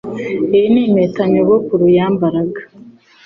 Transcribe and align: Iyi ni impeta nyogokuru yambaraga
Iyi 0.55 0.67
ni 0.73 0.81
impeta 0.87 1.23
nyogokuru 1.31 1.85
yambaraga 1.97 2.61